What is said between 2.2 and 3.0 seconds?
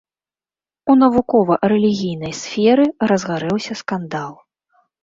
сферы